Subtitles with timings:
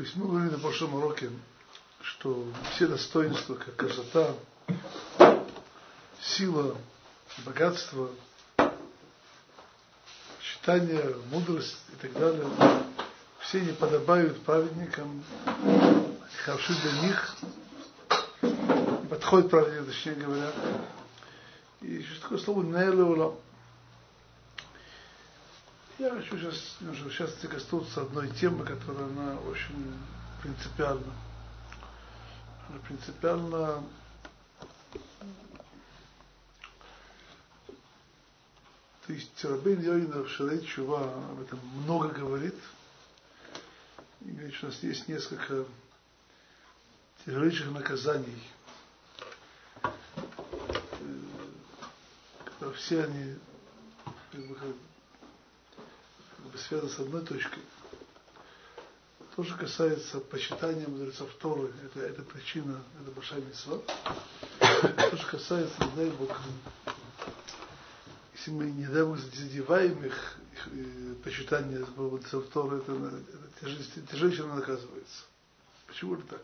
[0.00, 1.28] То есть мы говорили на прошлом уроке,
[2.00, 4.34] что все достоинства, как красота,
[6.22, 6.74] сила,
[7.44, 8.08] богатство,
[10.40, 12.46] читание, мудрость и так далее,
[13.40, 15.22] все они подобают праведникам,
[16.46, 17.36] хороши для них,
[19.10, 20.50] подходят праведникам, точнее говоря.
[21.82, 23.34] И еще такое слово «нелеулам».
[26.00, 29.94] Я хочу сейчас немножко сейчас коснуться одной темы, которая она очень
[30.40, 31.12] принципиальна.
[32.70, 33.84] Она принципиально
[39.06, 42.54] То есть Рабин Йойна в Шарей Чува об этом много говорит.
[44.22, 45.66] И говорит, что у нас есть несколько
[47.26, 48.42] тяжелейших наказаний,
[52.44, 53.36] когда все они
[54.32, 54.74] как бы,
[56.58, 57.62] связаны с одной точкой.
[59.36, 63.78] То, что касается почитания мудрецов Торы, это, это причина, это большая митцва.
[64.58, 66.36] То, что касается, дай Бог,
[68.34, 72.92] если мы не задеваем их, их э, почитание мудрецов Торы, это,
[73.62, 75.22] это тяжелее наказывается.
[75.86, 76.42] Почему это так?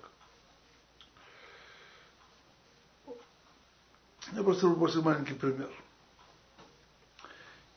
[4.33, 5.71] Я просто просто маленький пример.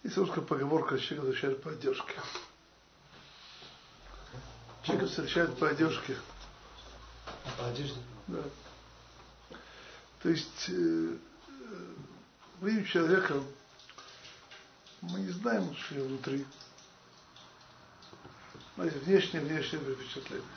[0.03, 2.15] Есть русская поговорка, человек возвращает по одежке.
[4.83, 6.15] Человек встречает по одежке.
[7.57, 7.99] По одежде?
[8.27, 8.43] Да.
[10.21, 11.17] То есть, э,
[12.61, 13.43] видим человека,
[15.01, 16.45] мы не знаем, что его внутри.
[18.75, 20.47] Знаете, внешнее, внешнее впечатление.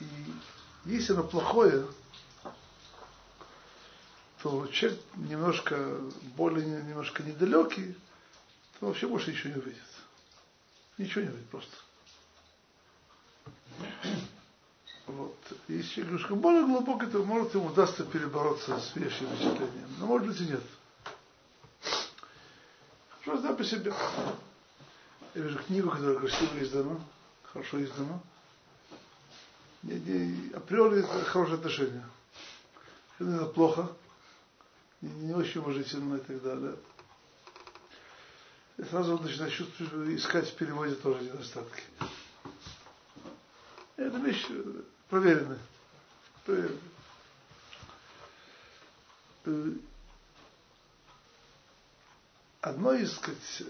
[0.00, 0.34] И
[0.84, 1.86] если оно плохое,
[4.42, 6.00] то человек немножко
[6.36, 7.96] более, немножко недалекий,
[8.78, 9.82] то вообще больше ничего не увидит.
[10.96, 11.76] Ничего не увидит просто.
[15.06, 15.36] Вот.
[15.68, 19.88] Если человек немножко более глубокий, то может ему удастся перебороться с внешним впечатлением.
[19.98, 20.62] Но может быть и нет.
[23.24, 23.92] Просто по себе.
[25.34, 27.00] Я вижу книгу, которая красиво издана,
[27.44, 28.20] хорошо издана.
[29.82, 32.04] Не, не, априори это хорошее отношение.
[33.18, 33.88] Это плохо,
[35.00, 36.76] не, очень уважительно и так далее.
[38.78, 41.82] И сразу он начинает чувствовать, искать в переводе тоже недостатки.
[43.96, 44.46] Это вещь
[45.08, 45.58] проверенная.
[46.44, 46.78] проверенная.
[52.60, 53.62] Одно из сказать,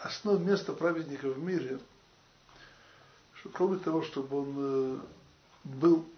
[0.00, 1.78] основ места праведника в мире,
[3.34, 5.02] что кроме того, чтобы он
[5.64, 6.08] был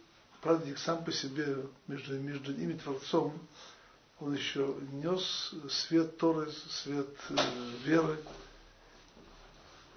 [0.41, 3.39] праведник сам по себе между, между ними Творцом,
[4.25, 7.37] он еще нес свет Торы, свет э,
[7.85, 8.17] веры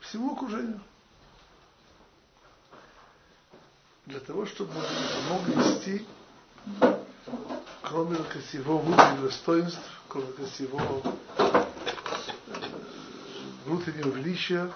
[0.02, 0.80] всему окружению.
[4.08, 6.06] Для того, чтобы он мог нести,
[7.84, 8.18] кроме
[8.54, 11.04] его внутренних достоинств, кроме его
[11.38, 11.66] э,
[13.66, 14.72] внутреннего величия,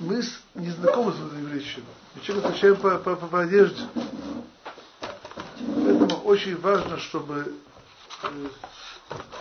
[0.00, 0.20] мы
[0.54, 1.84] не знакомы с внутренним величием.
[2.16, 3.86] Мы человек отвечаем по, по, по, по одежде
[6.32, 7.54] очень важно, чтобы
[8.22, 8.48] э,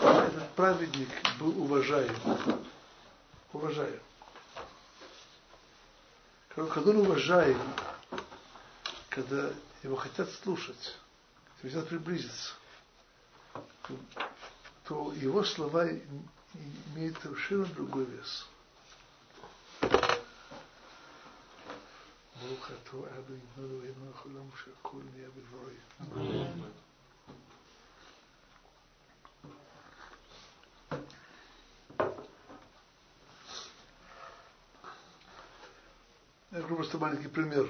[0.01, 1.07] этот праведник
[1.39, 2.13] был уважаем.
[3.53, 4.01] Уважаем.
[6.49, 7.61] Когда он уважаем,
[9.07, 9.51] когда
[9.83, 10.97] его хотят слушать,
[11.61, 12.55] хотят приблизиться,
[14.83, 15.87] то его слова
[16.93, 18.47] имеют совершенно другой вес.
[22.40, 25.76] ברוך אתה אדוני אלוהינו החולם שהכל נהיה בדברי.
[36.52, 37.68] Я говорю просто маленький пример.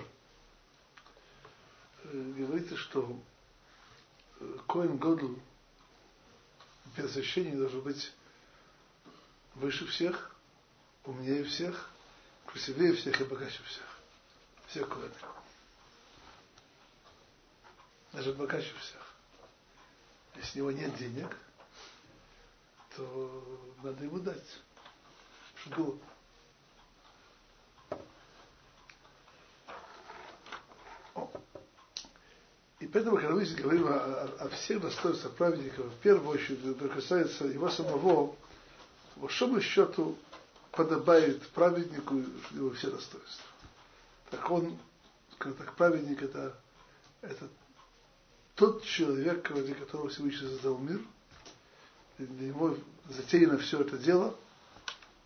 [2.05, 3.21] Говорится, что
[4.69, 5.35] Коин Годл,
[6.95, 8.13] первосвященник, должен быть
[9.57, 10.31] выше всех,
[11.05, 11.91] умнее всех,
[12.47, 13.90] красивее всех и богаче всех
[14.72, 15.12] все коины.
[18.14, 19.14] Даже богаче всех.
[20.36, 21.38] Если у него нет денег,
[22.96, 24.60] то надо ему дать.
[25.56, 26.00] Что
[32.80, 36.90] И поэтому, когда мы говорим о, о, о всех достоинствах праведников, в первую очередь, это
[36.90, 38.36] касается его самого,
[39.14, 40.18] по большому счету
[40.72, 42.16] подобает праведнику
[42.52, 43.51] его все достоинства
[44.32, 44.78] так он,
[45.38, 46.58] так праведник это,
[47.22, 47.50] это
[48.56, 51.02] тот человек, ради которого Всевышний создал мир,
[52.18, 52.78] для него
[53.10, 54.36] затеяно все это дело,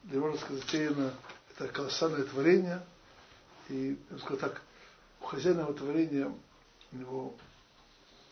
[0.03, 1.13] для него, сказать, затеяно
[1.51, 2.85] это колоссальное творение,
[3.69, 4.61] и, сказал так,
[5.21, 6.31] у хозяина этого творения
[6.91, 7.35] у него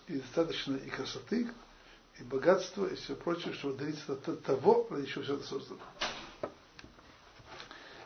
[0.07, 1.49] и достаточно и красоты,
[2.19, 5.79] и богатства, и все прочее, чтобы добиться того, ради чего все это создано.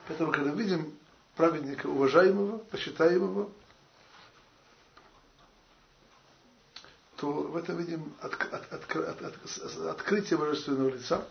[0.07, 0.97] Поэтому, когда видим
[1.37, 3.49] праведника уважаемого, почитаемого,
[7.17, 11.25] то в этом видим от, от, от, от, от, открытие божественного лица.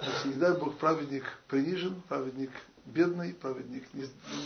[0.00, 2.50] Если, не дай Бог, праведник принижен, праведник
[2.84, 3.86] бедный, праведник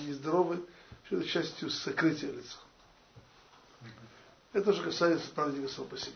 [0.06, 0.64] нездоровый,
[1.04, 2.56] все это частью сокрытия лица.
[4.52, 6.14] Это же касается праведника самого по себе.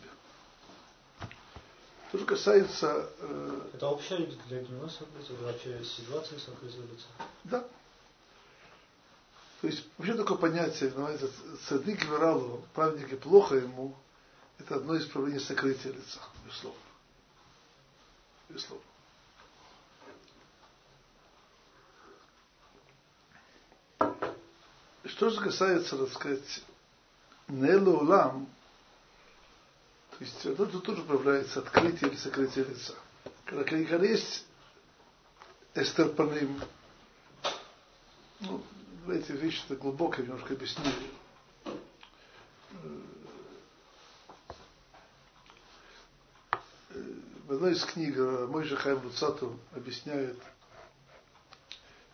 [2.11, 3.09] То же касается...
[3.20, 4.19] Э, это общая
[4.49, 7.06] для него сокрытие, вообще ситуация сокрытия лица?
[7.44, 7.64] Да.
[9.62, 11.31] То есть вообще такое понятие, называется
[11.69, 13.97] цадык вералу, праведник и плохо ему,
[14.59, 16.81] это одно из проявлений сокрытия лица, безусловно.
[18.49, 18.85] Безусловно.
[25.05, 26.64] Что же касается, так сказать,
[27.47, 28.49] Нелу Улам,
[30.11, 32.94] то есть это тоже проявляется открытие или сокрытие лица.
[33.44, 34.44] Когда, когда есть
[35.75, 36.61] Эстер Паним,
[38.41, 38.61] ну,
[39.08, 40.84] эти вещи то глубоко немножко объясню.
[47.46, 48.16] В одной из книг
[48.49, 50.38] мой же Хайм Луцату объясняет,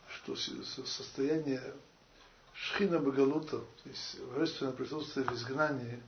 [0.08, 1.62] что состояние
[2.55, 6.02] Шхина Багалута, то есть божественное присутствие в изгнании,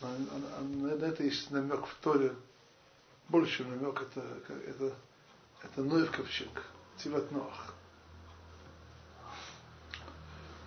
[0.00, 2.34] на это есть намек в Торе,
[3.28, 4.20] больше намек, это,
[4.66, 4.94] это,
[5.62, 6.64] это Ноев ковчег,
[6.98, 7.75] Тиват Ноах.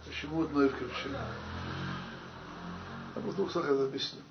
[0.09, 1.11] Почему Ноев ковчег?
[3.15, 4.21] А в двух это объясню.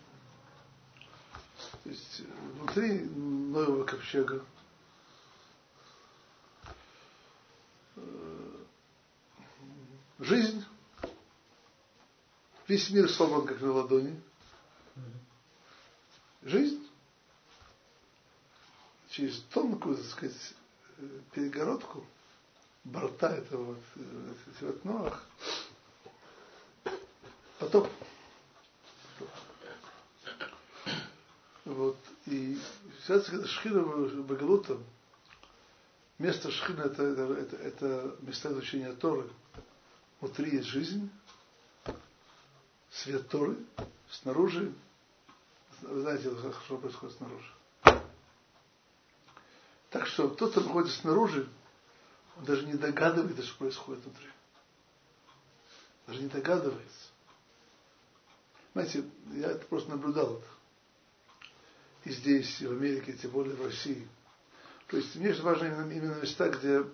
[1.85, 2.23] То есть
[2.57, 4.45] внутри Ноева ковчега
[10.19, 10.65] жизнь,
[12.67, 14.21] весь мир собран как на ладони.
[16.43, 16.85] Жизнь
[19.11, 20.55] через тонкую, так сказать,
[21.33, 22.05] перегородку
[22.85, 23.77] борта этого
[24.61, 25.25] вот, Ноах,
[27.59, 27.89] потоп.
[31.65, 31.97] Вот.
[32.27, 32.59] И
[33.05, 33.83] связано, когда Шхина
[34.23, 34.79] Багалута,
[36.19, 39.29] место Шхина это, это, это, это место изучения Торы,
[40.21, 41.11] Внутри есть жизнь,
[42.91, 43.57] свет Торы,
[44.11, 44.73] снаружи,
[45.83, 47.53] вы знаете, хорошо происходит снаружи.
[49.91, 51.49] Так что тот, кто находится снаружи,
[52.37, 54.27] он даже не догадывается, что происходит внутри.
[56.09, 57.09] Даже не догадывается.
[58.79, 60.41] Знаете, я это просто наблюдал.
[62.05, 64.07] И здесь, и в Америке, тем более в России.
[64.87, 66.85] То есть мне же важно именно, именно места, где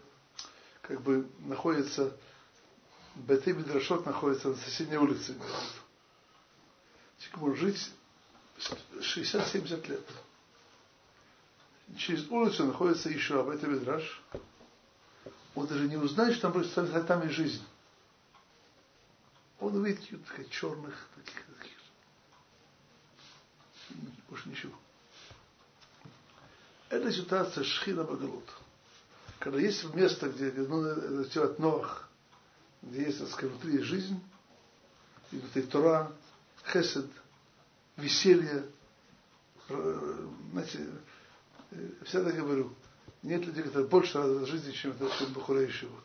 [0.81, 2.17] как бы находится
[3.17, 5.35] Беты Мидрашот находится на соседней улице.
[7.19, 7.93] Человек может жить
[8.93, 10.09] 60-70 лет.
[11.99, 14.23] Через улицу находится еще Абайта Мидраш.
[15.55, 17.63] Он даже не узнает, что там просто там и жизнь.
[19.61, 21.45] Он увидит таких черных, таких.
[24.29, 24.73] Больше ничего.
[26.89, 28.49] Это ситуация Шхина Багалут.
[29.39, 32.08] Когда есть место, где ну, от Ноах,
[32.82, 34.20] где есть, так сказать, внутри жизнь,
[35.32, 36.13] и внутри Тора,
[36.73, 37.06] хесед,
[37.97, 38.65] веселье.
[39.69, 40.89] Знаете,
[42.05, 42.73] всегда говорю,
[43.23, 46.05] нет людей, которые больше радуют жизни, чем это, Бухура вот.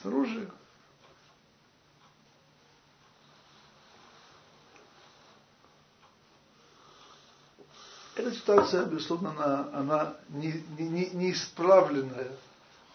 [0.00, 0.50] Снаружи
[8.16, 12.30] Эта ситуация, безусловно, она, она не, не, не исправленная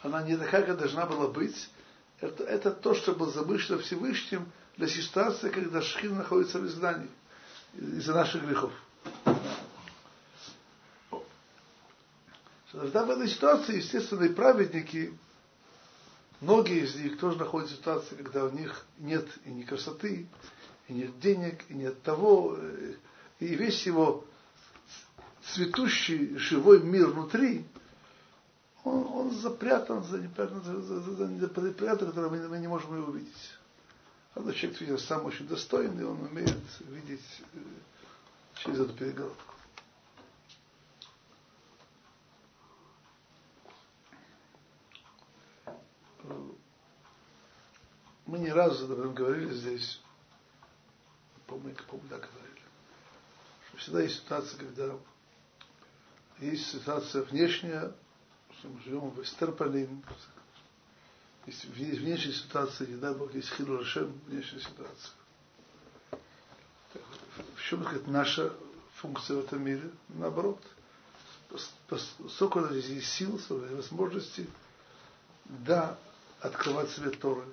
[0.01, 1.69] она не такая, как должна была быть.
[2.21, 7.09] Это, это то, что было замышлено Всевышним для ситуации, когда Шхин находится в изгнании
[7.73, 8.71] из-за наших грехов.
[12.71, 15.13] Тогда в этой ситуации, естественно, и праведники,
[16.39, 20.27] многие из них тоже находятся в ситуации, когда у них нет и ни красоты,
[20.87, 22.57] и нет денег, и нет того,
[23.39, 24.25] и весь его
[25.53, 27.65] цветущий живой мир внутри,
[28.83, 32.95] он, он запрятан за неприятно, за, за, за, за неприятно, которое мы, мы не можем
[32.95, 33.33] его увидеть.
[34.35, 37.59] А человек видит сам очень достойный, он умеет видеть э,
[38.63, 39.53] через эту перегородку.
[48.25, 49.99] Мы не раз об этом говорили здесь,
[51.47, 52.61] помню, помню, да, говорили,
[53.69, 54.95] что всегда есть ситуация, когда
[56.39, 57.91] есть ситуация внешняя,
[58.57, 60.03] что мы живем в Эстерполин,
[61.45, 65.11] есть внешняя ситуация, не дай Бог, есть Хилу Рашем, внешняя ситуация.
[67.55, 68.53] В чем сказать, наша
[68.95, 69.89] функция в этом мире?
[70.09, 70.61] Наоборот.
[72.29, 74.47] Сколько у нас есть сил, возможностей,
[75.45, 75.97] да,
[76.41, 77.43] открывать свет Торы,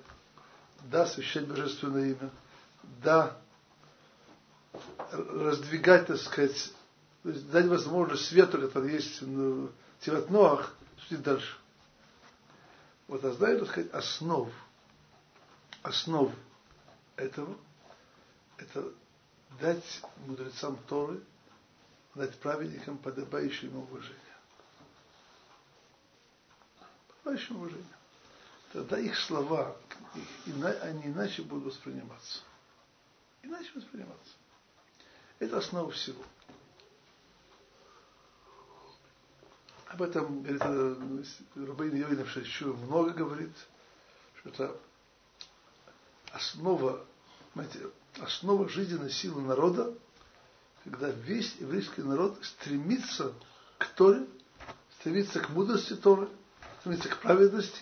[0.91, 2.29] да, освящать божественное имя,
[3.01, 3.35] да,
[5.11, 6.71] раздвигать, так сказать,
[7.27, 9.69] то есть дать возможность свету, который есть в
[9.99, 11.57] Тиват Ноах, судить дальше.
[13.09, 14.49] Вот а знаете, так сказать, основ,
[15.81, 16.31] основ
[17.17, 17.53] этого,
[18.55, 18.93] это
[19.59, 21.19] дать мудрецам Торы,
[22.15, 24.15] дать праведникам подобающее ему уважение.
[27.09, 27.97] Подобающее уважение.
[28.71, 29.75] Тогда их слова,
[30.81, 32.39] они иначе будут восприниматься.
[33.43, 34.31] Иначе восприниматься.
[35.39, 36.23] Это основа всего.
[39.97, 40.61] Об этом говорит
[41.55, 43.49] Рабейн Йойнов еще много говорит,
[44.35, 44.77] что это
[46.31, 47.03] основа,
[47.55, 47.79] знаете,
[48.19, 49.91] основа жизненной силы народа,
[50.83, 53.33] когда весь еврейский народ стремится
[53.79, 54.27] к Торе,
[54.99, 56.29] стремится к мудрости Торы,
[56.81, 57.81] стремится к праведности,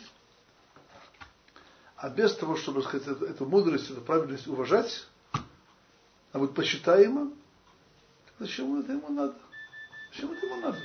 [1.98, 5.06] а без того, чтобы сказать, эту, эту мудрость, эту праведность уважать,
[6.32, 7.34] а будет почитаемо,
[8.40, 9.36] зачем это ему надо?
[10.14, 10.80] Зачем это ему надо?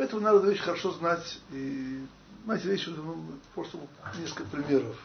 [0.00, 1.40] Поэтому надо вещь хорошо знать.
[1.50, 2.06] И,
[2.46, 3.22] знаете, вещи, ну,
[3.54, 3.76] просто
[4.16, 4.96] несколько примеров.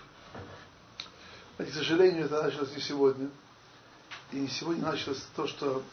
[1.58, 3.30] Знаете, к сожалению, это началось не сегодня.
[4.32, 5.84] И сегодня началось то, что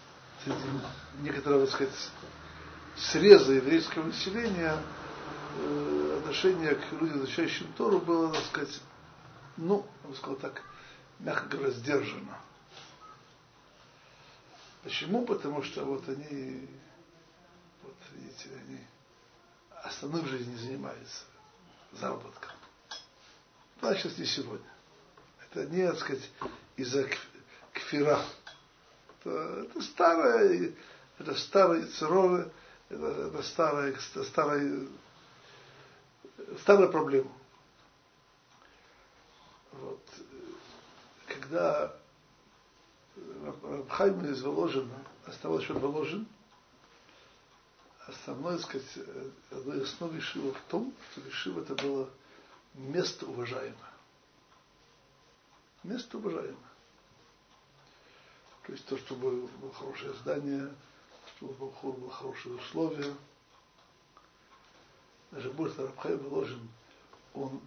[0.44, 0.56] среди
[1.20, 2.10] некоторого, так сказать,
[2.96, 4.76] среза еврейского населения
[5.58, 8.80] э, отношение к людям, изучающим Тору, было, так сказать,
[9.56, 10.62] ну, я бы сказал так,
[11.18, 12.38] мягко говоря, сдержано.
[14.84, 15.26] Почему?
[15.26, 16.68] Потому что вот они,
[17.82, 18.78] вот видите, они
[19.82, 21.24] остальным жизнью занимаются
[21.92, 22.50] заработком.
[23.80, 24.66] Да, сейчас не сегодня.
[25.44, 26.30] Это не, так сказать,
[26.76, 27.08] из-за
[27.72, 28.20] кфира.
[29.20, 30.72] Это, это старое,
[31.18, 32.50] это старые цероры,
[32.88, 34.86] это, это старая, старая,
[36.60, 37.32] старая проблема.
[39.72, 40.00] Вот.
[41.26, 41.94] Когда
[43.62, 44.94] Рабхайм из Воложина
[45.26, 46.26] оставался еще Воложин,
[48.12, 48.98] основной, так сказать,
[49.50, 52.08] одной основы Ишива в том, что Ишива это было
[52.74, 53.92] место уважаемое.
[55.82, 56.56] Место уважаемое.
[58.66, 60.72] То есть то, чтобы было хорошее здание,
[61.36, 63.14] чтобы был было хорошие условия.
[65.32, 66.68] Даже больше Рабхай выложен,
[67.34, 67.60] он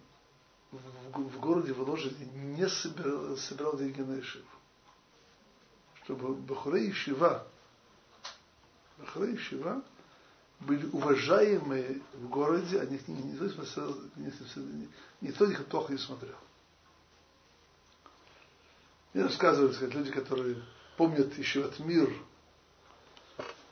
[0.70, 0.78] в,
[1.20, 4.46] в, городе Воложине не собирал, собирал деньги на Ишиву.
[6.04, 7.46] Чтобы Бахурей Ишива,
[8.98, 9.82] Бахурей Ишива
[10.60, 13.12] были уважаемые в городе, а никто,
[15.20, 16.36] никто их плохо не смотрел.
[19.12, 20.62] Мне рассказывают, сказать, люди, которые
[20.96, 22.10] помнят еще от мир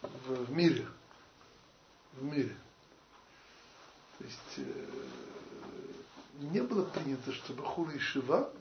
[0.02, 0.86] в, в мире.
[2.12, 2.56] В мире.
[4.18, 4.86] То есть э,
[6.38, 8.52] не было принято, чтобы хула и шива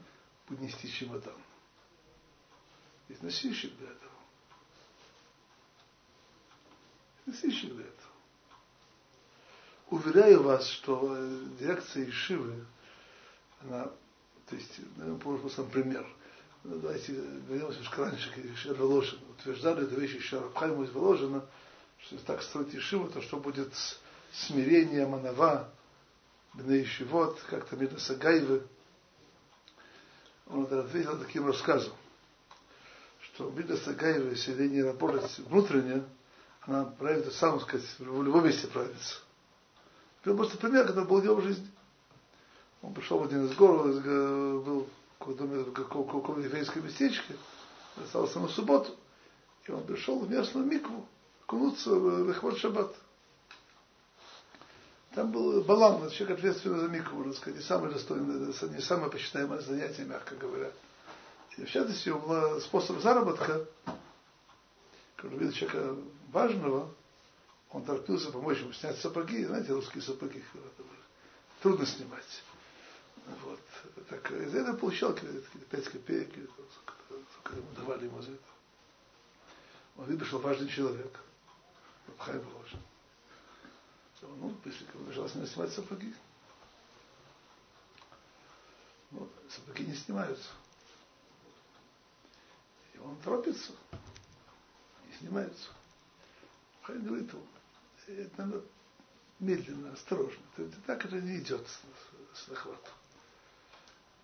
[0.48, 1.38] будет нести чемодан.
[3.10, 4.12] Есть носильщик для этого.
[7.26, 8.13] Носильщик для этого.
[9.90, 12.66] Уверяю вас, что э, дирекция Ишивы,
[13.62, 13.86] она,
[14.50, 16.06] то есть, наверное, ну, сам пример–
[16.64, 19.20] ну, давайте вернемся немножко раньше, как еще Воложин.
[19.38, 21.44] Утверждали эту вещь еще Рабхайму из Воложина,
[22.00, 24.00] что если так строить Ишиву, то что будет с
[24.32, 25.70] смирением Анава,
[26.54, 28.66] Бней Ишивот, как-то Мидна Сагаевы.
[30.48, 31.92] Он это ответил таким рассказом,
[33.20, 36.06] что Мидна Сагаева, если не работать внутренне,
[36.62, 39.18] она правит, сам сказать, в любом месте правится.
[40.24, 41.70] Это просто пример, который был в его жизни.
[42.82, 44.88] Он пришел в один из город, был
[45.20, 47.36] в каком-то еврейском местечке,
[48.02, 48.96] остался на субботу,
[49.66, 51.08] и он пришел в местную микву,
[51.46, 52.96] кунуться в Эхвот Шаббат.
[55.14, 59.62] Там был балан, человек ответственный за микву, можно сказать, не самое достойное, не самое почитаемое
[59.62, 60.72] занятие, мягко говоря.
[61.58, 62.12] И в частности,
[62.62, 63.66] способ заработка,
[65.16, 65.96] когда видел человека
[66.32, 66.90] важного,
[67.74, 70.44] он торопился помочь ему снять сапоги, знаете, русские сапоги,
[71.62, 72.44] трудно снимать.
[73.44, 73.60] Вот.
[74.10, 76.50] Так из этого получал 5 копеек,
[77.40, 78.44] сколько ему давали ему за это.
[79.98, 81.20] Он видел, что важный человек.
[82.20, 82.80] Хай положен.
[84.22, 86.14] Ну, если желательно снимать сапоги.
[89.12, 90.50] Ну, сапоги не снимаются.
[92.94, 93.74] И он торопится.
[95.20, 95.70] снимаются.
[96.84, 97.46] Хайм говорит ему,
[98.08, 98.62] это
[99.40, 100.42] медленно, осторожно.
[100.86, 102.94] Так это не идет с, с захватом.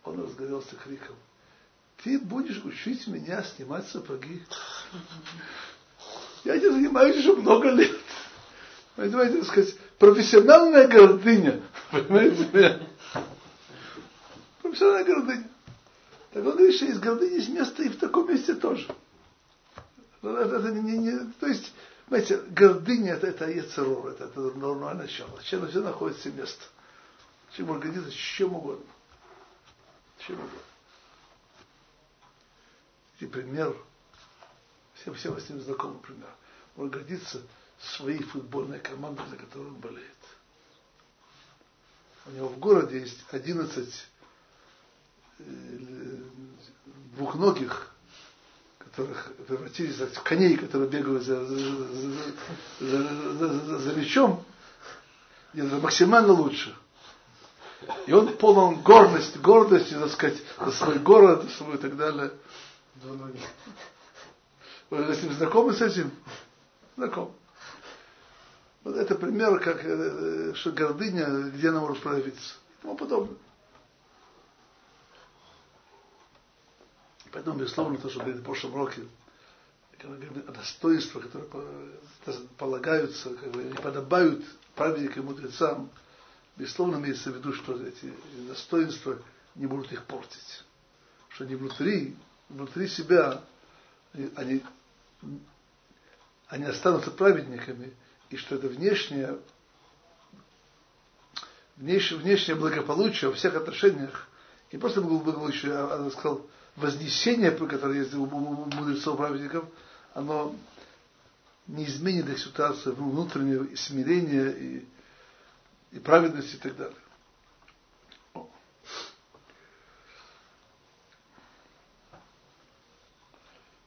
[0.03, 1.15] Он разгорелся криком.
[2.03, 4.41] Ты будешь учить меня снимать сапоги?
[6.45, 7.97] Я не занимаюсь уже много лет.
[8.95, 11.61] Понимаете, так сказать, профессиональная гордыня.
[11.91, 12.79] Понимаете меня?
[14.61, 15.49] Профессиональная гордыня.
[16.31, 18.87] Так он говорит, что из гордыни есть место и в таком месте тоже.
[20.21, 21.73] Это не, не, то есть,
[22.09, 25.41] знаете, гордыня это, это ецерор, это, это нормальное начало.
[25.43, 26.65] Чем все находится место.
[27.51, 28.85] Чем гордиться чем угодно.
[30.19, 30.59] Чем угодно.
[33.19, 33.75] И пример,
[34.95, 36.29] всем, всем с ним знакомый пример.
[36.77, 37.41] Он гордится
[37.79, 40.17] своей футбольной командой, за которую он болеет.
[42.25, 44.07] У него в городе есть 11
[45.39, 45.43] э,
[47.15, 47.93] двухногих,
[48.89, 51.55] которых превратились в коней, которые бегают за, за,
[52.79, 54.43] за, за, за, мячом,
[55.53, 56.75] это максимально лучше.
[58.07, 62.31] И он полон гордости, гордости, так сказать, за свой город, свой и так далее.
[64.89, 66.11] Вы с ним знакомы с этим?
[66.97, 67.33] Знаком.
[68.83, 72.55] Вот это пример, как, э, что гордыня, где она может проявиться.
[72.79, 73.37] И тому подобное.
[77.31, 79.03] Поэтому, безусловно, то, что в прошлом уроке,
[80.47, 81.49] достоинства, которые
[82.57, 84.43] полагаются, как бы, не подобают
[84.75, 85.89] праведникам и мудрецам,
[86.55, 88.13] безусловно, имеется в виду, что эти
[88.47, 89.17] достоинства
[89.55, 90.63] не будут их портить.
[91.29, 92.15] Что они внутри,
[92.47, 93.41] внутри себя,
[94.35, 94.63] они,
[96.47, 97.93] они останутся праведниками,
[98.29, 99.37] и что это внешнее,
[101.75, 104.27] внешнее, внешнее благополучие во всех отношениях,
[104.71, 106.45] не просто благополучие, а, а сказал,
[106.79, 109.65] вознесение, которое есть у мудрецов праведников,
[110.13, 110.55] оно
[111.67, 114.85] не изменит их ситуацию внутреннего смирения и,
[115.91, 116.95] и праведности и так далее.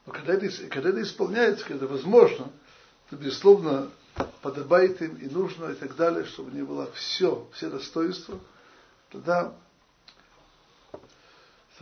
[0.07, 2.51] Но когда это, когда это исполняется, когда это возможно,
[3.11, 3.91] то, безусловно,
[4.43, 8.39] подобает им и нужно и так далее, чтобы не было все, все достоинства,
[9.11, 9.55] тогда,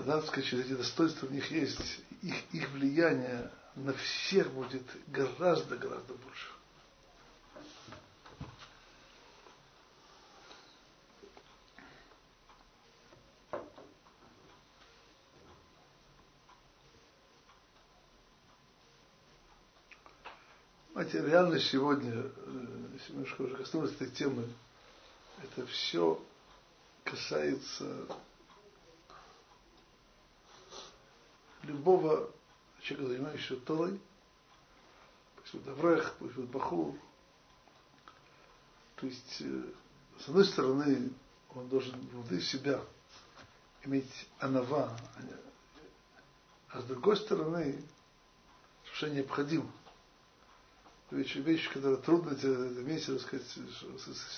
[0.01, 6.15] тогда, так сказать, эти достоинства в них есть, их, их влияние на всех будет гораздо-гораздо
[6.15, 6.47] больше.
[20.93, 24.49] Знаете, реально сегодня, э, немножко уже коснулись этой темы,
[25.43, 26.23] это все
[27.05, 28.07] касается
[31.63, 32.31] любого
[32.81, 34.01] человека, занимающегося Торой,
[35.37, 36.95] пусть будет Аврех, пусть будет Бахур.
[38.97, 39.63] То есть, э,
[40.21, 41.11] с одной стороны,
[41.55, 42.81] он должен внутри себя
[43.85, 44.97] иметь анава,
[46.69, 47.83] а с другой стороны,
[48.93, 49.71] что необходимо–
[51.11, 53.47] вещи, вещи, которые трудно вместе, так сказать,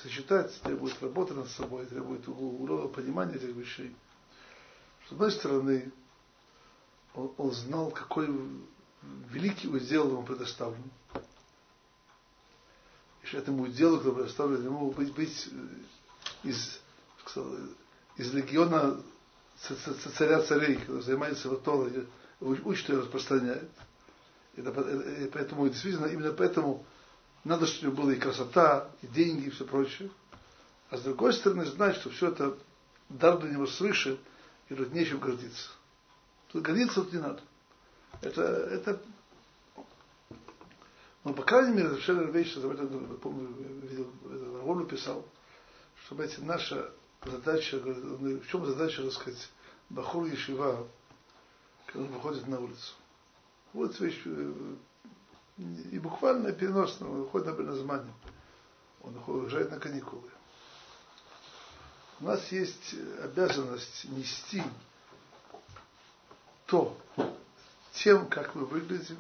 [0.03, 3.95] сочетать, требует работы над собой, требует углового понимания этих вещей.
[5.09, 5.91] С одной стороны,
[7.15, 8.29] он, он знал, какой
[9.31, 10.83] великий удел ему предоставлен.
[13.23, 16.81] И что этому уделу, который предоставлен ему, быть, быть э, из,
[17.25, 17.55] сказал,
[18.17, 19.01] из легиона
[20.17, 22.07] царя царей, который занимается его Торой,
[22.41, 23.69] учит и распространяет–
[24.57, 24.71] это,
[25.25, 26.85] и поэтому, действительно, именно поэтому
[27.45, 30.11] надо, чтобы была и красота, и деньги, и все прочее.
[30.91, 32.57] А с другой стороны, знать, что все это
[33.09, 34.19] дар для него свыше,
[34.69, 35.71] и нечем гордиться.
[36.53, 37.43] Тут гордиться тут не надо.
[38.21, 39.03] Это, это
[41.25, 43.49] но, по крайней мере, что об этом, помню,
[43.83, 45.25] видел, Равону писал,
[46.05, 46.91] что, эти наша
[47.25, 49.49] задача, в чем задача, так сказать,
[49.89, 50.87] Бахур Ешива,
[51.87, 52.95] когда он выходит на улицу.
[53.73, 54.75] Вот вещь, э,
[55.59, 58.13] и буквально переносно, он уходит на Беназмане.
[59.03, 60.29] Он уезжает на каникулы.
[62.21, 64.63] У нас есть обязанность нести
[66.73, 66.97] то,
[67.93, 69.19] тем, как мы выглядим,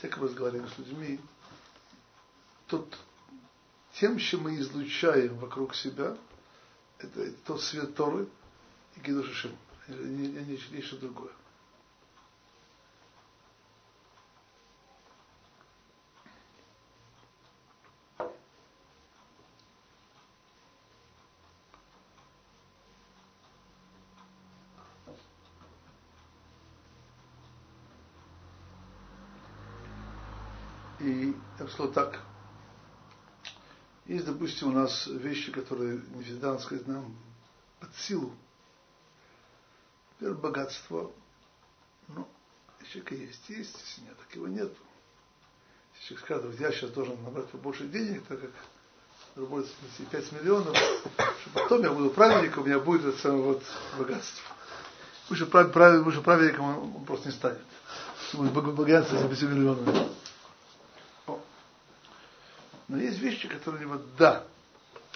[0.00, 1.20] тем, как мы разговариваем с людьми,
[2.66, 2.98] тот,
[3.92, 6.16] тем, чем мы излучаем вокруг себя,
[6.98, 8.26] это, это тот свет Торы
[8.96, 10.82] и Гидушишим, а не, не, не,
[31.72, 32.20] сказал так.
[34.06, 37.16] Есть, допустим, у нас вещи, которые не всегда, надо сказать, нам
[37.80, 38.32] под силу.
[40.20, 41.10] Например, богатство.
[42.08, 42.28] Ну,
[42.92, 44.76] человека есть, есть, если нет, так его нету.
[45.94, 48.50] Если человек скажет, вот я сейчас должен набрать побольше денег, так как
[49.36, 49.72] работать
[50.10, 53.62] 5 миллионов, что потом я буду праведником, у меня будет это самое вот
[53.96, 54.42] богатство.
[55.28, 57.62] Выше, выше праведником он, просто не станет.
[58.34, 60.12] Богаться за 5 миллионов.
[62.92, 64.44] Но есть вещи, которые вот да,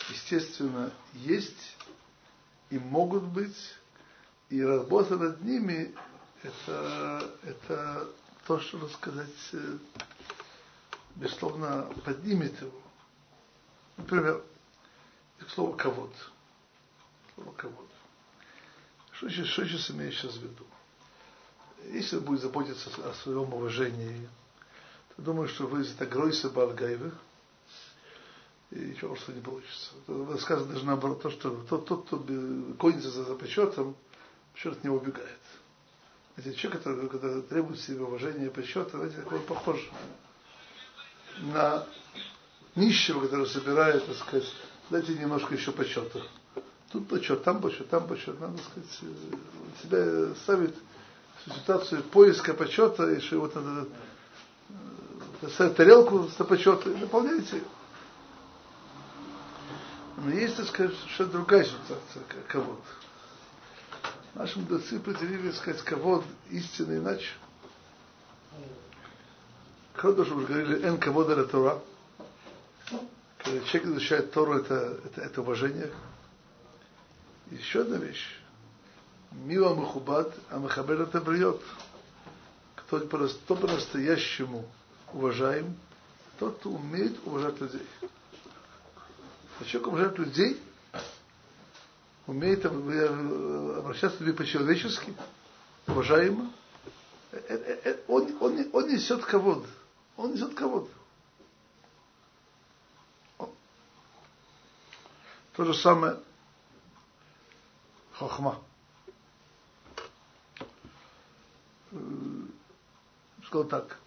[0.08, 1.76] естественно, есть
[2.70, 3.74] и могут быть,
[4.48, 5.94] и работа над ними
[6.42, 8.08] это, это
[8.46, 9.76] то, что, рассказать, э,
[11.16, 12.80] безусловно, поднимет его.
[13.98, 14.42] Например,
[15.48, 16.14] слово «ковод».
[17.34, 17.90] Слово «ковод».
[19.12, 20.66] Что еще, что еще имеешь сейчас в виду?
[21.92, 24.26] Если будет заботиться о своем уважении,
[25.14, 27.12] то думаю, что вы это Гройса Балгайвы,
[28.70, 29.92] и ничего просто не получится.
[30.40, 32.16] Сказано даже наоборот, то, что тот, тот кто
[32.78, 33.94] гонится за, за почетом,
[34.52, 35.38] почет от него убегает.
[36.36, 39.90] Эти человек, который, который требует себе уважения и почета, знаете, как он похож
[41.40, 41.86] на
[42.74, 44.52] нищего, который собирает, так сказать,
[44.90, 46.22] дайте немножко еще почета.
[46.90, 48.38] Тут почет, там почет, там почет.
[48.40, 50.74] Надо сказать, э, себя ставит
[51.46, 53.88] в ситуацию поиска почета, и что вот надо
[55.42, 57.62] э, тарелку с почета и наполняйте ее.
[60.16, 62.82] Но есть, так сказать, совершенно другая ситуация, кого-то.
[64.34, 67.28] Наши мудрецы определили, так сказать, кого истинно иначе.
[69.94, 71.80] Когда уже говорили, эн кого Тора,
[73.38, 75.90] когда человек изучает Тору, это, это, это уважение.
[77.50, 78.38] еще одна вещь.
[79.32, 81.60] Мила Мухубад, а Махабер это бриет.
[82.74, 84.66] Кто, кто по-настоящему
[85.12, 85.76] уважаем,
[86.38, 87.86] тот, умеет уважать людей.
[89.64, 90.60] Человек уважает людей,
[92.26, 95.14] умеет обращаться к людям по-человечески,
[95.86, 96.52] уважаемо,
[97.32, 99.66] э, э, э, он, он, он несет кого-то.
[100.16, 100.90] Он несет кого-то.
[105.54, 106.18] То же самое
[108.12, 108.60] хохма.
[113.46, 113.98] Сказал так.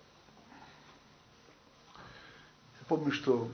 [1.95, 3.49] Я помню, что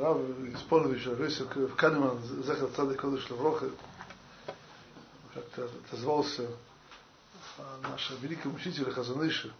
[0.00, 0.18] Рав
[0.54, 3.70] Исполнович Рысик в Канеман Захар Цадый Кодыш Лавроха
[5.34, 6.48] как-то отозвался
[7.82, 9.52] нашего великого учителя Хазаныша.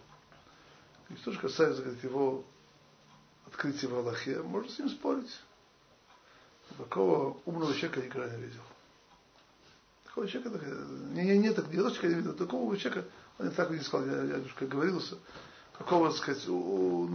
[1.09, 2.43] И что же касается говорит, его
[3.45, 5.39] открытия в Аллахе, можно с ним спорить.
[6.75, 8.63] Такого умного человека никогда не видел.
[10.05, 10.65] Такого человека,
[11.11, 14.07] не, не, не, так, не я не видел, такого человека, он не так не сказал,
[14.07, 15.19] я, я немножко говорился,
[15.73, 17.07] какого, сказать, ну,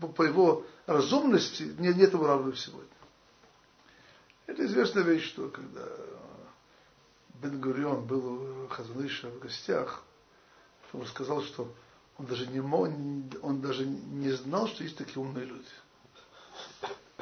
[0.00, 2.88] ну, по его разумности нет, нет ему равного сегодня.
[4.46, 5.86] Это известная вещь, что когда
[7.42, 10.02] Бен Гурион был у Хазаныша в гостях,
[10.92, 11.72] он сказал, что
[12.18, 12.88] он даже не мог,
[13.42, 15.68] он даже не знал, что есть такие умные люди.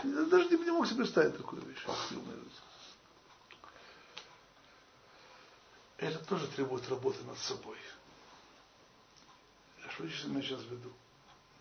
[0.05, 2.55] Я даже не, не мог себе представить такую вещь, такие умные люди.
[5.99, 7.77] Это тоже требует работы над собой.
[9.95, 10.91] Что я сейчас веду?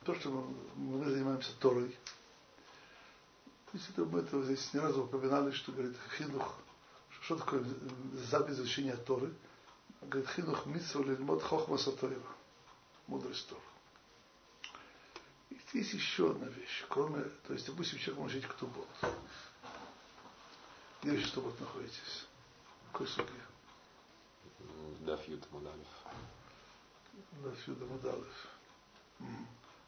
[0.06, 0.44] То, что мы,
[0.76, 1.90] мы занимаемся Торой.
[3.72, 6.56] То есть это, мы это здесь не раз упоминали, что говорит Хинух,
[7.10, 7.66] что, что такое
[8.30, 9.34] заповедь изучения Торы.
[10.02, 12.28] Говорит Хинух Митсва Лильмот Хохма Сатоева.
[13.08, 13.62] Мудрость Тора.
[15.50, 18.88] И есть еще одна вещь, кроме, то есть, допустим, человек может жить кто бот.
[21.02, 22.28] Где вы сейчас находитесь?
[22.88, 23.30] В какой суге?
[25.02, 25.88] Дафьют Мудалев.
[27.44, 28.48] Дафьют Мудалев.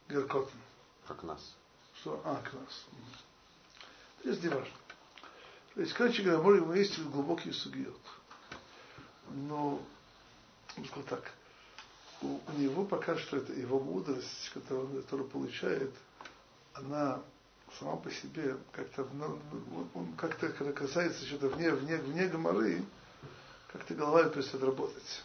[0.10, 0.60] Геркотен.
[1.08, 1.56] Как нас.
[1.96, 2.22] Что?
[2.26, 2.86] А, к нас.
[4.24, 4.74] Здесь не важно.
[5.76, 8.00] То есть, короче говоря, мы есть глубокий сугиот.
[9.30, 9.82] Но,
[10.78, 11.32] ну, сказал так,
[12.22, 15.94] у, у него пока что это его мудрость, которую он, которую получает,
[16.74, 17.22] она
[17.80, 19.40] сама по себе как-то, ну,
[19.94, 22.84] он как-то, когда касается что-то вне, вне, вне гоморы,
[23.72, 25.24] как-то голова перестает работать.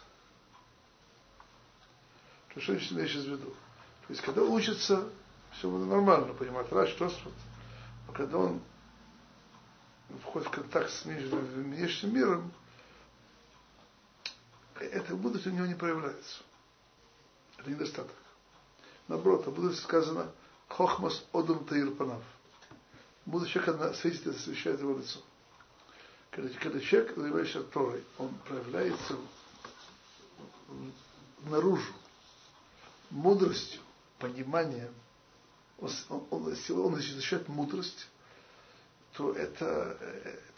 [2.53, 3.49] То что я имеешь в виду?
[3.49, 5.07] То есть, когда учится,
[5.51, 7.33] все нормально, понимать, Раш, Тосфот.
[8.07, 8.61] Но когда он
[10.23, 12.51] входит в контакт с внешним миром,
[14.79, 16.43] эта мудрость у него не проявляется.
[17.57, 18.15] Это недостаток.
[19.07, 20.31] Наоборот, в мудрости сказано
[20.69, 22.23] Хохмас Одум Таир Панав.
[23.25, 25.19] Мудрость человека светит освещает его лицо.
[26.31, 29.17] Когда, когда человек, занимающийся Торой, он проявляется
[31.43, 31.91] наружу,
[33.09, 33.81] мудростью,
[34.19, 34.93] пониманием,
[35.79, 35.89] он,
[36.29, 38.07] он, если он защищает мудрость,
[39.13, 39.97] то это,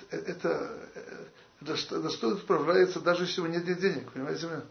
[0.09, 0.79] это, это,
[1.61, 4.63] это, это стоит отправляется, даже если у него нет денег, понимаете меня?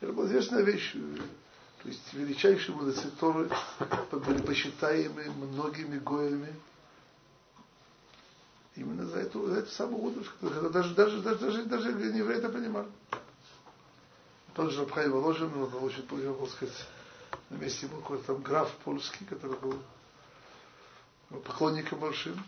[0.00, 0.92] Это была известная вещь.
[0.92, 3.48] То есть величайшие мудрецы Торы
[4.10, 6.54] были посчитаемы многими гоями.
[8.74, 12.48] Именно за эту, за эту самую мудрость, даже, даже, даже, даже, даже не евреи это
[12.48, 12.88] понимали.
[14.54, 16.74] Тот же Рабхай Воложин, он был очень, можно сказать,
[17.48, 19.78] на месте был какой-то там граф польский, который был
[21.40, 22.42] поклонником большим.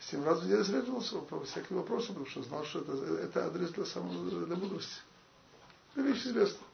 [0.00, 3.46] С ним раз в неделю советовался по всяким вопросам, потому что знал, что это, это
[3.46, 4.96] адрес для, самого, для мудрости.
[5.94, 6.66] Это вещь известна.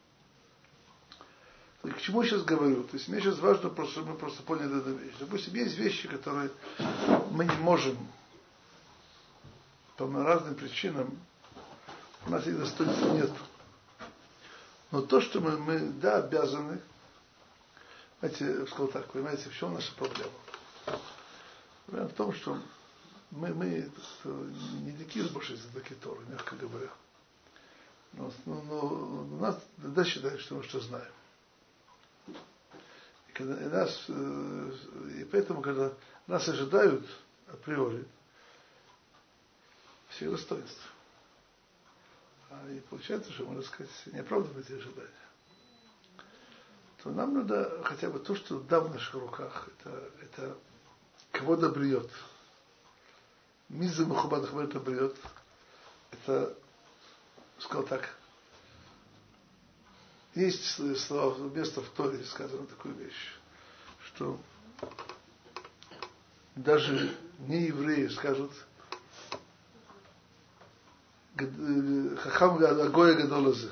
[1.82, 2.84] К чему я сейчас говорю?
[2.84, 5.14] То есть мне сейчас важно, просто, чтобы мы просто поняли эту вещь.
[5.18, 6.50] Допустим, есть вещи, которые
[7.30, 7.96] мы не можем
[9.96, 11.18] по разным причинам,
[12.26, 13.30] у нас их достоинства нет.
[14.96, 16.80] Но то, что мы, мы да, обязаны,
[18.20, 20.32] знаете, я сказал так, понимаете, в чем наша проблема?
[21.84, 22.58] Проблема в том, что
[23.30, 23.90] мы, мы
[24.24, 26.88] не такие больше знатоки Торы, мягко говоря.
[28.14, 31.12] Но, но, но нас да считают, что мы что знаем.
[32.28, 34.72] И, когда, и, нас, э,
[35.18, 35.92] и поэтому, когда
[36.26, 37.06] нас ожидают
[37.48, 38.06] априори
[40.08, 40.95] все достоинства, а
[42.70, 45.10] и получается, что, можно сказать, не оправдывать эти ожидания,
[47.02, 50.58] то нам надо хотя бы то, что да в наших руках, это, это
[51.32, 52.10] кого добриет.
[53.68, 55.16] Миза Мухаббат Хабар добриет.
[56.12, 56.56] Это,
[57.58, 58.08] сказал так,
[60.34, 63.34] есть слова, место в Торе сказано такую вещь,
[64.04, 64.38] что
[66.54, 68.52] даже не евреи скажут,
[71.36, 73.70] Хахам Агоя Гадолазе.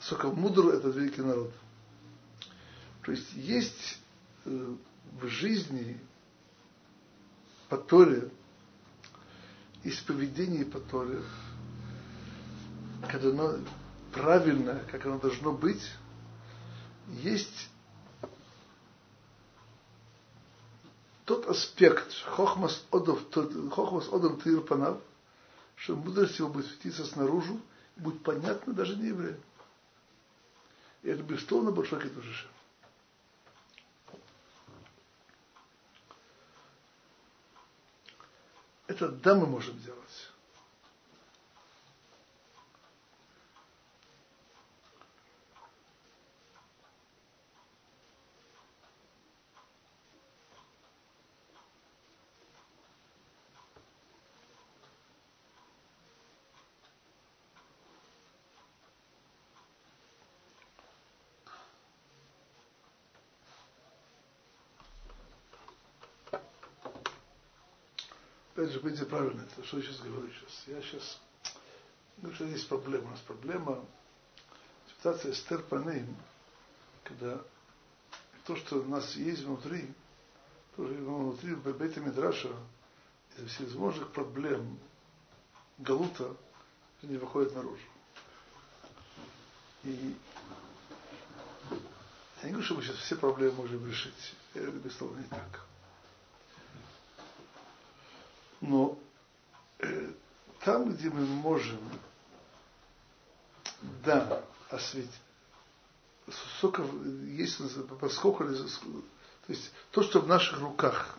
[0.00, 1.52] Сколько мудр этот великий народ.
[3.02, 3.98] То есть есть
[4.44, 4.74] э,
[5.20, 5.98] в жизни
[7.68, 8.30] по Торе,
[9.82, 11.22] есть поведение по Торе,
[13.10, 13.58] когда оно
[14.12, 15.82] правильно, как оно должно быть,
[17.08, 17.68] есть
[21.24, 23.20] тот аспект, хохмас одов,
[23.72, 24.98] хохмас одом тир панав,
[25.78, 27.56] что мудрость его будет светиться снаружи,
[27.96, 29.40] будет понятно даже не евреям.
[31.02, 32.50] И это безусловно большой кедушишем.
[38.88, 39.98] Это да, мы можем делать.
[68.57, 70.64] опять же, пойдите правильно, это что я сейчас говорю сейчас.
[70.66, 71.20] Я сейчас
[72.18, 73.06] говорю, что есть проблема.
[73.06, 73.84] У нас проблема
[74.96, 76.16] ситуация Эстер Панейм,
[77.04, 77.40] когда
[78.44, 79.92] то, что у нас есть внутри,
[80.76, 82.50] тоже внутри Бейта Мидраша,
[83.36, 84.78] из всевозможных проблем
[85.78, 86.34] Галута
[87.02, 87.86] не выходит наружу.
[89.84, 90.16] И
[92.42, 94.34] я не говорю, что мы сейчас все проблемы можем решить.
[94.54, 95.64] Я говорю, безусловно, не так.
[98.60, 98.98] Но
[99.78, 100.10] э,
[100.64, 101.78] там, где мы можем,
[104.04, 105.10] да, осветить,
[106.58, 107.60] сколько есть,
[108.00, 111.16] поскольку, то есть то, что в наших руках,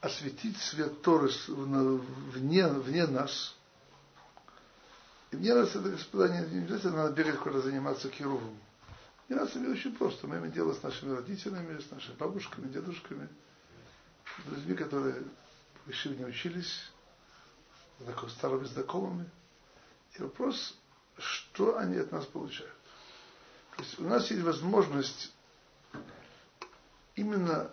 [0.00, 3.56] осветить свет Торы вне, вне нас,
[5.32, 8.56] и мне нравится это, господа, не, обязательно надо бегать куда заниматься кирувом.
[9.28, 10.26] Мне нравится мне очень просто.
[10.26, 13.28] Мы имеем дело с нашими родителями, с нашими бабушками, дедушками,
[14.44, 15.24] с людьми, которые
[15.86, 16.90] в не учились,
[18.28, 19.30] старыми знакомыми.
[20.14, 20.74] И вопрос,
[21.16, 22.72] что они от нас получают.
[23.76, 25.32] То есть у нас есть возможность
[27.14, 27.70] именно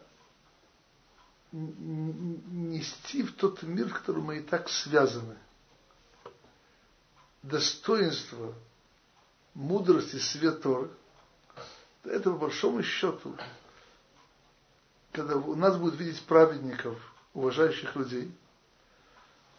[1.51, 5.37] нести в тот мир, в котором мы и так связаны,
[7.41, 8.53] достоинство,
[9.53, 10.89] мудрости, свет Торы,
[12.03, 13.35] это по большому счету,
[15.11, 16.99] когда у нас будут видеть праведников–
[17.33, 18.31] уважающих людей,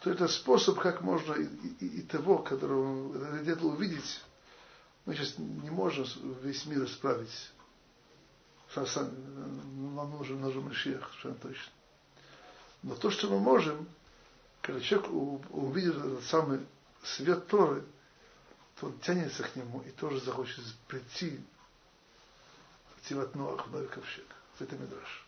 [0.01, 1.45] то это способ, как можно и,
[1.79, 4.21] и, и того, которого где-то увидеть,
[5.05, 6.05] мы сейчас не можем
[6.41, 7.51] весь мир исправить.
[8.75, 11.71] Нам нужен, нужен Машиах, совершенно точно.
[12.83, 13.87] Но то, что мы можем,
[14.61, 15.09] когда человек
[15.49, 16.59] увидит этот самый
[17.03, 17.83] свет Торы,
[18.79, 21.39] то он тянется к нему и тоже захочет прийти,
[22.93, 24.25] прийти в Атнуах, в Новый ковчег.
[24.59, 25.24] Это Мидраш.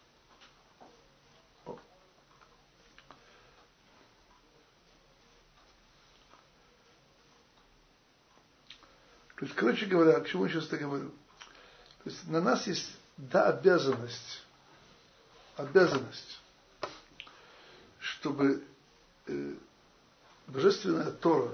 [9.38, 11.10] То есть, короче говоря, к чему я сейчас это говорю?
[12.04, 14.44] То есть на нас есть, да, обязанность,
[15.56, 16.40] обязанность,
[18.00, 18.64] чтобы
[19.28, 19.54] э,
[20.48, 21.54] божественная Тора,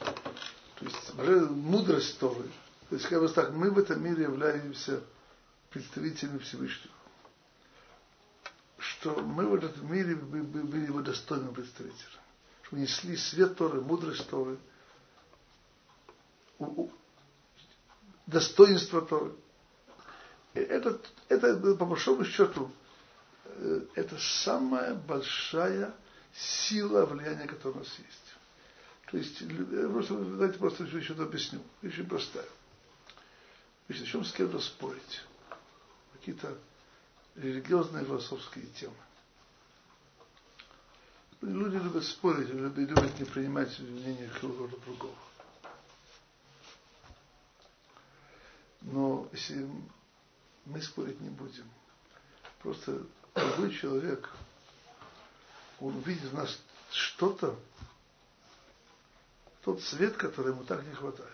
[0.00, 1.14] то есть
[1.50, 2.48] мудрость Торы,
[2.88, 5.00] то есть, как бы так, мы в этом мире являемся
[5.70, 6.94] представителями Всевышнего.
[8.78, 12.20] Что мы в этом мире были его достойным представителем.
[12.62, 14.58] Что мы несли свет Торы, мудрость Торы,
[18.26, 19.32] достоинство Торы.
[20.54, 22.70] Это, это, по большому счету,
[23.44, 25.94] э, это самая большая
[26.34, 28.34] сила влияния, которая у нас есть.
[29.10, 29.38] То есть,
[29.92, 31.60] просто, давайте просто еще объясню.
[31.82, 32.44] Очень простая.
[33.86, 35.22] Значит, начнем с кем-то спорить.
[36.12, 36.58] Какие-то
[37.36, 38.94] религиозные философские темы.
[41.40, 42.76] Люди любят спорить, любят
[43.18, 45.14] не принимать мнение кого-то другого.
[48.90, 49.28] Но
[50.64, 51.68] мы спорить не будем,
[52.62, 53.02] просто
[53.34, 54.30] любой человек,
[55.78, 56.58] он видит в нас
[56.90, 57.54] что-то,
[59.62, 61.30] тот свет, который ему так не хватает.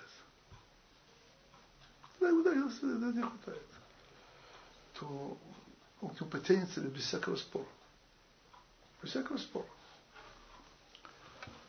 [2.18, 3.68] Да, ему так не хватает.
[4.94, 5.38] То
[6.00, 7.66] он к нему потянется без всякого спора.
[9.00, 9.66] Без всякого спора.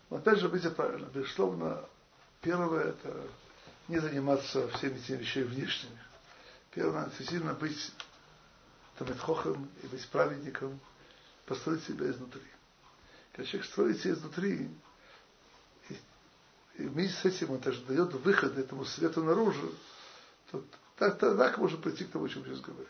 [0.10, 1.06] Но опять же, быть правильно.
[1.14, 1.88] Безусловно,
[2.42, 3.30] первое это
[3.88, 6.00] не заниматься всеми этими вещами внешними.
[6.72, 7.92] Первое, действительно быть
[8.98, 10.80] Таметхохом и быть праведником,
[11.46, 12.42] построить себя изнутри.
[13.34, 14.70] Когда человек строит себя изнутри,
[15.90, 15.94] и,
[16.78, 19.74] и вместе с этим он даже дает выход этому свету наружу,
[20.52, 20.64] то
[20.98, 22.88] так, так, так можно прийти к тому, о чем сейчас говорим.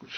[0.00, 0.10] Good